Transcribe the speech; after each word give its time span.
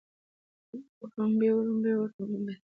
وړومبي 1.01 1.47
وړومبۍ 1.53 1.93
وړومبنۍ 1.97 2.55